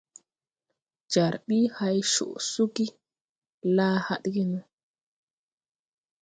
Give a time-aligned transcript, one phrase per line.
[1.11, 2.85] Jar ɓuy hay coʼ suugi
[3.75, 4.59] la hadge no.